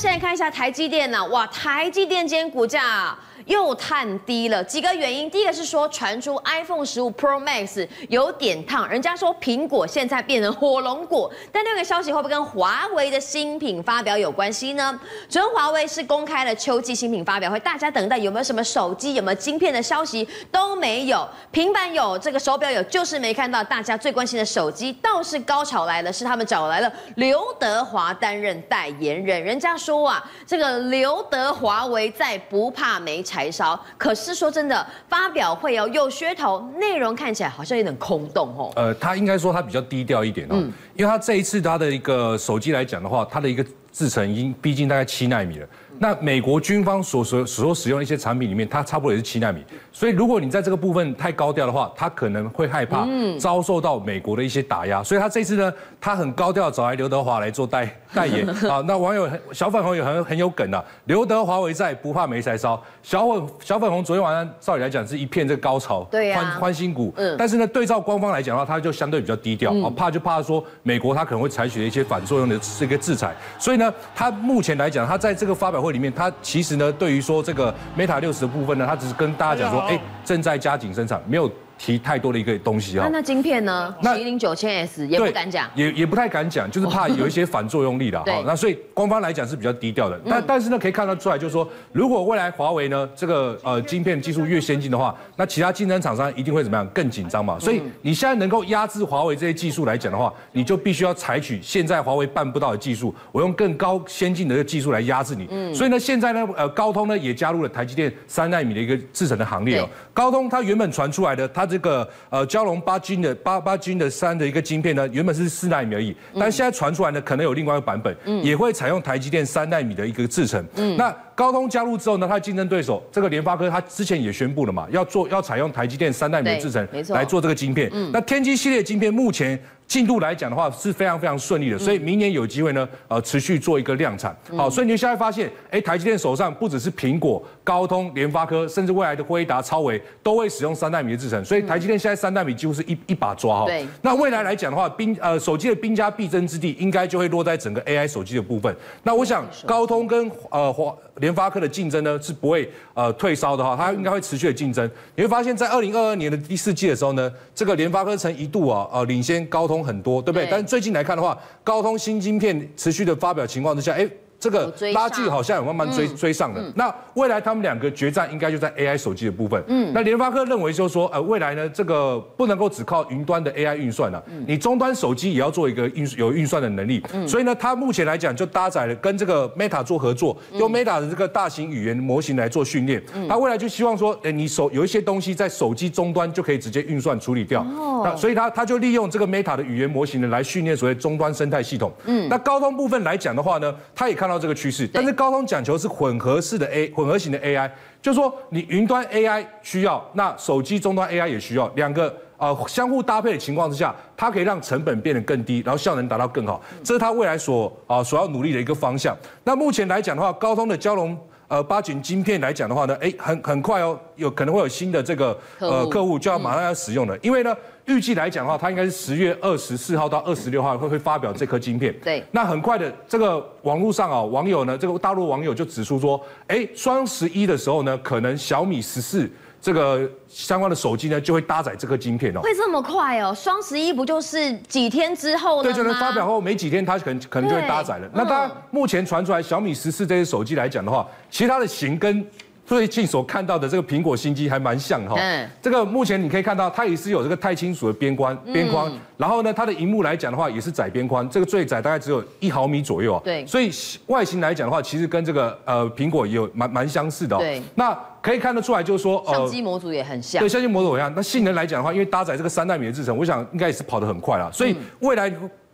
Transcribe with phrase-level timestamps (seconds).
[0.00, 3.14] 现在看一下台积电呢，哇，台积电今天股价。
[3.46, 5.30] 又探低了，几个原因。
[5.30, 11.30] 第一个是说传出 iPhone 十五 Pro Max 有点烫，人家说苹果现在变成火龙果。
[11.52, 14.98] 但这个消息会不会跟华为的新品发表有关系呢？
[15.28, 24.92] 昨天华为是公开了秋季新品发表会，大家等待有没有什么手机、有没有晶片的消息都没有，平板有，这个手表有，就是没看到大家最关心的手机。
[24.94, 29.42] 倒是高潮来了，是他们找来了刘德华担任代言人。
[29.42, 38.70] 人家说啊，这个刘德华为在不怕没产柴烧，可是说真的，发表会哦有噱头，内容看起来好像有点空洞哦。
[38.76, 45.66] 呃，他应该说他比较低调一点哦，嗯、因为他这一次他的一个手机来讲的话，他的一个制程已经逼近大概七纳米了。
[46.02, 53.06] 那美国军方所所所使用的一些产品里面，它差不多也是七纳米，所以如果你在这个部分太高调的话，他可能会害怕
[53.38, 58.48] 遭受到美国的一些打压，所以他这次呢，他很高调找来刘德华来做代 代言。
[58.66, 58.82] 啊。
[58.86, 62.82] 那网友小粉红也很很有梗啊，刘德华为在，不怕没柴烧。
[63.02, 75.89] 小粉小粉红昨天晚上照理来讲是一片这个高潮，对欢欢欣鼓，嗯，但是呢，对照官方来讲的话，他就相对比较低调啊，怕就怕说美国他可能会采取一些反作用的这个制裁，所以呢，他目前来讲，他在这个发表会。
[75.90, 81.50] 里面，它其实呢，对于说这个 Meta 六十的部分呢，它只是跟大家讲说，哎，正在加紧生产，没有。
[81.80, 83.94] 提太多的一个东西啊，那那晶片呢？
[84.02, 88.42] 麒麟九千 S 也不敢讲，也也不太敢讲，就是怕有一些反作用力的 哈。
[88.46, 96.86] 那所以官方来讲是比较低调的，但但是呢，可以看得出来，就是说，如果未来华为呢这个呃晶片技术越先进的话，那其他竞争厂商一定会怎么样？
[96.88, 97.58] 更紧张嘛。
[97.58, 105.48] 所以你现在能够压制华为这些技术来讲的话，你就必须要采取现在华为办不到的技术，我用更高先进的一个技术来压制你。
[105.50, 105.74] 嗯。
[105.74, 109.88] 所以呢，现在呢，呃，高通呢也加入了台积电三纳米的一个制程的行列哦。
[110.12, 112.46] 高通它原本传出来的，它这个呃。
[112.50, 120.66] 蛟龙八 Gen 的八八 Gen 的三的一个晶片呢，原本是四纳米而已，但现在传出来呢，可能有另外一个版本，也会采用台积电三纳米的一个制程。
[120.96, 127.90] 那高通加入之后呢，它的竞争对手这个联发科，它之前也宣布了嘛，要做要采用台积电三纳米的制程来做这个晶片。
[128.12, 129.58] 那天玑系列晶片目前。
[129.90, 134.32] 进度来讲的话是非常非常顺利的，所以明年有机会呢，呃，持续做一个量产。
[134.56, 143.66] 好，所以你现在发现，哎，台积电手上不只是苹果、高通、联发科，甚至未来的辉达、超微都会使用三纳米的制程，所以台积电现在三纳米几乎是一一把抓哈。
[143.66, 143.84] 对。
[144.00, 148.72] 那未来来讲的话，兵呃手机的兵家必争之地，应该就会落在整个 AI 手机的部分。
[149.02, 154.88] 那我想高通跟呃华联发科的竞争呢是不会呃退烧的哈，它应该会持续的竞争。
[155.16, 159.80] 你会发现在二零二二年的第四季的时候呢，这个联发科曾一度啊呃领先高通。
[159.84, 160.46] 很多，对不对？
[160.50, 164.08] 但是最近来看的话，高通新晶片持续的发表情况之下，哎。
[164.40, 166.72] 这个拉锯好像有慢慢追追上了。
[166.74, 169.62] 那未来他们两个决战应该就在 AI 手机的部分。
[169.68, 177.02] 嗯，那联发科认为就是说，呃，未来呢，这个不能够只靠云端的 AI 运算了，你终端手机也要做一个运有运算的能力。
[177.28, 183.02] 所以呢，它目前来讲就搭载了跟这个 Meta 做合作，用 Meta 的这个大型语言模型来做训练。
[183.28, 187.60] 它未来就希望说，哎，你手有一些东西在手机终端就可以直接运算处理掉。
[187.60, 188.00] 哦。
[188.02, 191.92] 那所以它它就利用这个 Meta 的语言模型呢来训练所谓终端生态系统。
[192.06, 192.26] 嗯。
[192.30, 195.10] 那高通部分来讲的话呢，它也看到这个趋势，但是。
[195.20, 197.70] 高通讲求是混合式的 A 混合型的 AI，
[198.00, 209.14] 就是说你云端 AI 需要，那手机终端 AI 也需要，两个呃相互搭配的情况之下，它可以让成本变得更低，然后效能达到更好，这是它未来所啊、呃、所要努力的一个方向。
[209.44, 211.18] 那目前来讲的话，高通的骁龙
[211.50, 217.54] 呃八景晶片来讲的话呢，哎很很快哦，有可能会有新的这个呃客户就要马上要使用了，因为呢。
[217.86, 221.92] 预计来讲的话，它应该是十月二十四号到二十六号会会发表这颗晶片。
[222.04, 229.28] 对，那很快的，这个网络上啊，网友呢，这个大陆网友就指出说，哎，双十一的时候呢，可能小米十四
[229.60, 232.40] 这个相关的手机呢，就会搭载这个晶片哦。
[232.40, 233.34] 会这么快哦？
[233.34, 235.64] 双十一不就是几天之后呢？
[235.64, 238.08] 对，就是发表后没几天，它可能可能就会搭载了。
[238.12, 242.26] 那当然，目前传出来小米十四这些手机来讲的话，其他的型跟。
[242.70, 253.72] 最近所看到的这个苹果新机还蛮像哈，嗯，这个目前你可以看到它也是有这个钛金属的边框边框，然后呢，它的荧幕来讲的话也是窄边框，这个最窄大概只有一毫米左右啊，对，所以
[254.06, 257.92] 外形来讲的话，其实跟这个呃苹果也有蛮蛮相似的哦，对，那
[258.22, 265.28] 可以看得出来就是说，相机模组也很像，对，相机模组一样，那性能来讲的话，因为搭载这个三纳米的制程，我想应该也是跑得很快了，所以未来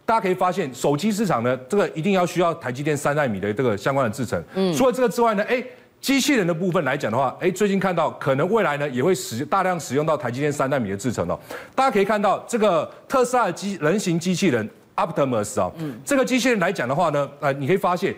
[0.07, 5.63] 大家可以发现，手机市场呢，这个一定要需要台积电三纳米的这个相关的制程，嗯，除了这个之外呢，哎。
[6.01, 11.39] 机器人的部分来讲的话，哎，最近看到可能未来呢也会使大量使用到台积电三纳米的制程哦。
[11.75, 18.15] 大家可以看到这个特斯拉的机人形机器人 Optimus 啊，嗯，这个机器人来讲的话呢，呃，你可以发现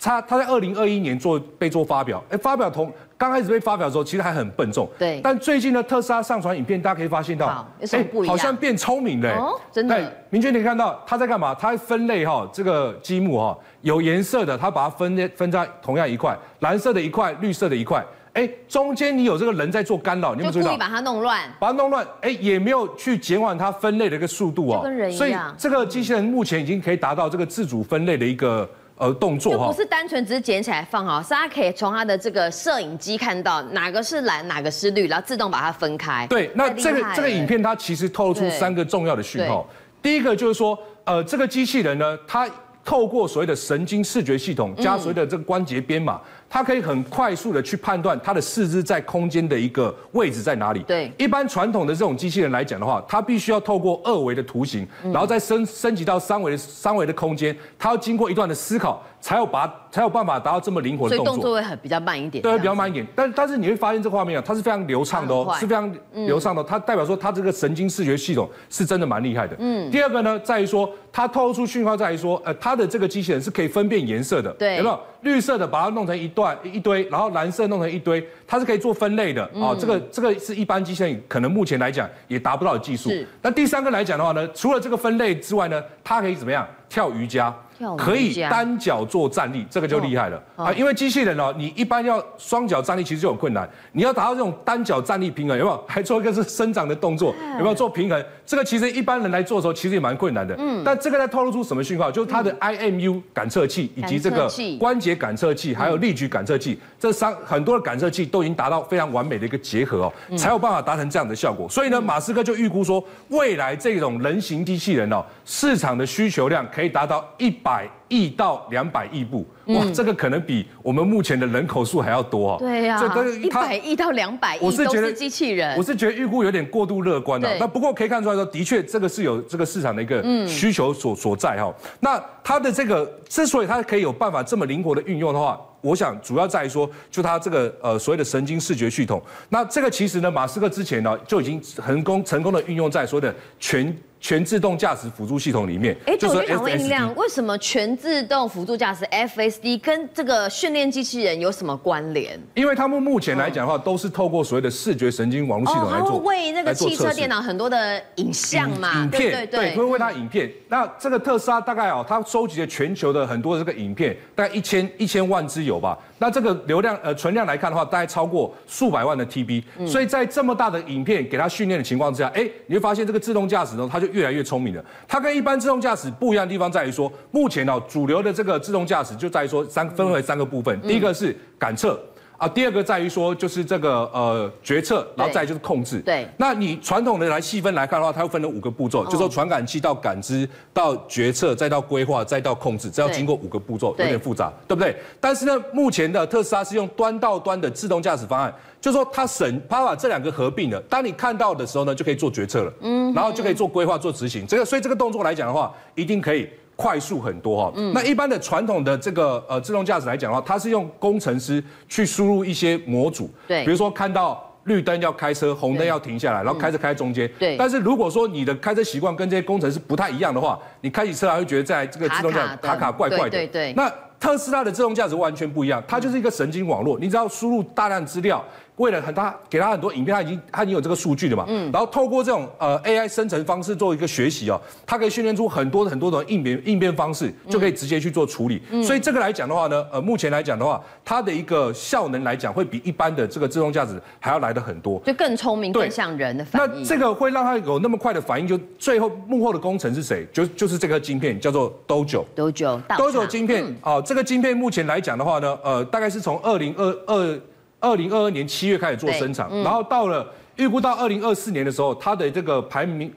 [0.00, 4.88] 他他在二零二一年做被做发表，哎，发表同刚开始被发表的时候，其实还很笨重。
[4.96, 5.20] 对。
[5.22, 9.34] 但最近呢，特斯拉上传影片，大家可以发现到，哎，好像变聪明了。
[9.34, 9.96] 哦，真的。
[9.96, 11.52] 对，明确你可以看到他在干嘛？
[11.52, 18.00] 他分类哈，这个积木哈，有颜色的，他把它分分在同样一块，蓝色的一块，绿色的一块。
[18.34, 20.68] 哎，中间你有这个人在做干扰，你有没有注意到？
[20.68, 24.80] 就故意把它弄乱，把它弄乱，哎，也没有去减缓它分类的一个速度哦。
[24.84, 25.18] 跟人一样。
[25.18, 28.68] 所以这个机器人目前已经可以达到这个自主分类的一个。
[28.98, 36.26] 呃，动作哈，不是单纯只是捡起来放哈，是它可以从它的这个摄影机看到哪个是蓝，哪个是绿，然后自动把它分开。
[36.26, 39.64] 对，那这个这个影片它其实透露出三个重要的讯号。
[40.02, 42.48] 第一个就是说，呃，这个机器人呢，它
[42.84, 46.20] 透过所谓的神经视觉系统加所谓的这个关节编码。
[46.48, 50.80] 嗯它可以很快速的去判断它的四肢在空间的一个位置在哪里。
[50.80, 61.34] 对，一般传统的这种机器人来讲的话，它必须要透过二维的图形，然后再升升级到三维的三维的空间，它要经过一段的思考，才有把才有办法达到这么灵活的动作。
[61.34, 62.42] 所以动作会很比较慢一点。
[62.42, 63.06] 对，比较慢一点。
[63.14, 66.64] 但但是你会发现这画面啊，它是非常流畅的哦，是非常流畅的。
[66.64, 69.54] 它代表说它这个神经视觉系统是真的蛮厉害的。
[69.58, 69.90] 嗯。
[69.90, 74.50] 第二个呢，在于说它透露出讯号，在于说呃，它的这个机器人是可以分辨颜色的。
[74.52, 74.76] 对。
[74.78, 74.98] 有没有？
[75.22, 79.74] 绿色的把它弄成一段一堆，然后蓝色弄成一堆，它是可以做分类的啊。
[79.78, 83.10] 这个这个是一般机器人可能目前来讲也达不到的技术。
[83.42, 86.66] 那第三个来讲的话呢，除了这个分类之外呢，它可以怎么样？
[86.88, 87.54] 跳瑜伽。
[87.96, 90.72] 可以单脚做站立，这个就厉害了啊！
[90.72, 95.80] 因为机器人哦，你一般要双脚站立其实就很困难，你要达到这种单脚站立平衡，有没有？
[95.86, 98.20] 还做一个是伸长的动作，有没有做平衡？
[98.44, 100.56] 这个其实一般人来做的时候，其实也蛮困难的。
[100.58, 100.82] 嗯。
[100.84, 102.10] 但这个在透露出什么讯号？
[102.10, 104.50] 就是它的 IMU 感测器以及这个
[104.80, 111.68] 关节感测器，还有力矩感测器，这三很多的感测器都已经达到非常完美的一个结合哦，才有办法达成这样的效果。
[111.68, 117.88] 所以呢，马斯克就预估说，未来这种人形机器人哦，市场的需求量可以达到一百。
[118.10, 122.56] 亿到两百亿部，哇，这个可能比我们目前的人口数还要多哦！
[122.58, 127.50] 对呀，这个一百亿到两百亿，我是觉得机器人，我是觉得预估有点过度乐观了。
[127.60, 131.70] 那不过可以看出来说，的确这个是有这个市场的一个需求所所在哈。
[132.00, 139.22] 那它的这个之所以它可以有办法这么灵活的运用的话，我想主要在于说，就它这个呃所谓的神经视觉系统。
[139.48, 143.96] 那这个其实呢，马斯克之前呢就已经成功成功的运用在所谓的全。
[144.20, 152.36] 全自动驾驶辅助系统里面，哎，就是想问一亮，为什么全自动辅助驾驶 FSD 跟这个训练机器人有什么关联？
[152.54, 160.50] 因为他们目前来讲的话，都是透过所谓的视觉神经网络系统来做，为那个汽车电脑很多的影像嘛，影片，对，会为它影片。
[160.66, 165.98] 那这个特斯拉大概哦，它收集了全球的很多的这个影片，大概一千一千万支有吧。
[166.18, 174.84] 那这个流量呃存量来看的话，大概超过数百万的 TB，所以在这么大的影片给它训练的情况之下，哎，你会发现这个自动驾驶呢，它就越来越聪明了。
[175.06, 181.98] 它跟一般自动驾驶不一样的地方在于说，目前呢主流的这个自动驾驶就在于说三分为三个部分，第一个是感测。
[182.38, 185.98] 啊，第二个在于说，就是这个呃决策，然后再就是控制。
[185.98, 194.96] 对，那你传统的来细分来看的话，它会分了五个步骤，就是说传感器到感知到决策，再到规划，再到控制，这要经过五个步骤，有点复杂，对不对？
[195.20, 200.80] 但是呢，目前的特斯拉是用端到端的自动驾驶方案，就是说它省，它把这两个合并了。
[200.82, 204.46] 当你看到的时候呢，就可以做决策了，嗯，然后就可以做规划、做执行。
[204.46, 206.48] 这个，所以这个动作来讲的话，一定可以。
[206.80, 217.56] 快速很多哈，那一般的传统的这个呃自动驾驶来讲的话，它是用工程师去输入一些模组，对，比如说看到绿灯要开车，红灯要停下来，然后开车开中间，对。
[217.56, 223.72] 但是如果说你的开车习惯跟这些工程师不太一样的话，你开起车来会觉得在这个自动驾驶卡卡怪怪的，对对。
[223.72, 228.44] 那特斯拉的自动驾驶完全不一样，它就是一个神经网络，你只要输入大量资料。
[228.78, 238.62] 为了很大，给他很多影片，他已经他已经有这个数据了嘛，嗯，然后透过这种呃 AI 生成方式做一个学习哦，它可以训练出很多很多的应变应变方式，就可以直接去做处理。
[238.70, 246.82] 嗯，所以这个来讲的话呢，呃，目前来讲的话，它的一个效能来讲，会比一般的这个自动驾驶还要来得很多，就更聪明，更像人的反应。
[246.82, 250.26] 那这个会让它有那么快的反应，就最后幕后的工程是谁？
[250.32, 252.24] 就就是这个晶片，叫做 Dojo。
[252.36, 252.80] Dojo。
[252.88, 257.40] Dojo 晶片啊，这个晶片目前来讲的话呢，呃，大概是从二零二二。
[257.80, 263.12] 二零二二年七月开始做生产，然后到了预估到二零二四年的时候，它的这个排名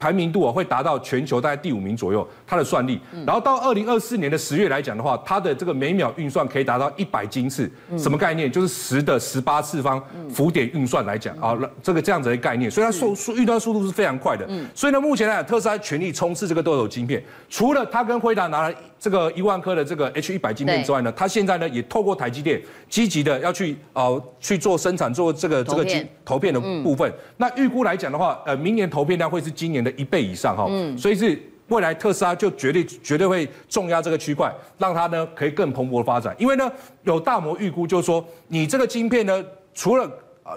[0.00, 2.98] 排名度啊会达到全球大概第五名左右，它的算力。
[3.26, 8.50] 然后到二零二四年的十月来讲的话，它的这个每秒运算可以达到一百金次，什么概念？
[8.50, 12.70] 就是十的十八次方浮点运算来讲啊，这个这样子的概念。
[12.70, 14.48] 所以它速速运算速度是非常快的。
[14.74, 18.74] 所以呢，目前来讲，特斯拉全力冲刺这个 Dojo 晶片，除了它跟辉达拿了。
[19.02, 27.10] 这个一万颗的这个 H 一百晶片之外呢，它现在呢也透过台积电积极的要去呃去做生产，做这个这个晶投片的部分。
[27.38, 30.66] 那预估来讲的话，呃，明年投片量会是今年的一倍以上哈。
[30.68, 30.96] 嗯。
[30.96, 36.34] 所以是未来特斯拉就绝对绝对会重压这个区块，让它呢可以更蓬勃的发展。
[36.38, 36.70] 因为呢，
[37.04, 40.10] 有大摩预估就是说，你这个晶片呢，除了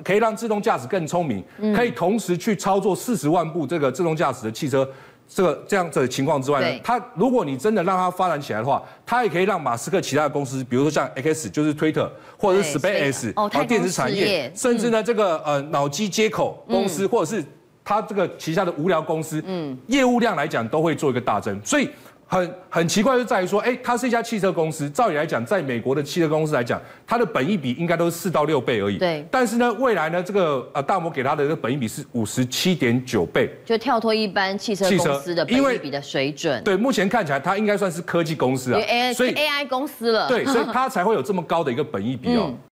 [0.04, 1.44] 可以让自动驾驶更聪明，
[1.76, 4.88] 可以同时去操作四十万部这个自动驾驶的汽车。
[5.26, 17.44] 这个这样子的情况之外呢，它如果你真的让它发展起来的话，它也可以让马斯克其他的公司，比如说像 X 就是 Twitter 或者是 SpaceX 哦，电子产业，甚至呢这个呃脑机接口公司，或者是
[17.84, 21.90] 它这个旗下的无聊公司，嗯，业务量来讲都会做一个大增，所以。
[22.26, 24.90] 很很奇怪，就在于说，哎，它是一家汽车公司。
[24.90, 28.98] 照理来讲，在美国的汽车公司来讲，它的本益比应该都是四到六倍而已。
[28.98, 29.24] 对。
[29.30, 36.64] 但是呢，未来呢，这个呃大摩给它的这个本益比是五十七点九倍，就跳脱一般汽车公司的本益比的水准。
[36.64, 38.82] 对，目前看起来它应该算是科技公司啊，
[39.14, 40.28] 所以 AI 公司了。
[40.28, 42.52] 对，所以 它才会有这么高的一个本益比哦。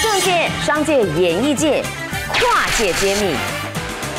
[0.00, 1.82] 政界、商界、演艺界，
[2.44, 3.34] 跨界揭秘。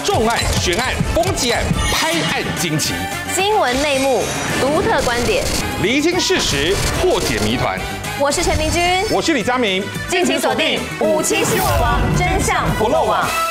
[0.03, 2.93] 重案、悬案、攻击案、拍案惊奇，
[3.35, 4.23] 新闻内幕、
[4.59, 5.45] 独特观点，
[5.83, 7.79] 厘清事实，破解谜团。
[8.19, 13.44] 我是陈明君，我是李佳明，敬请锁定《五七新闻网》，真相不漏网。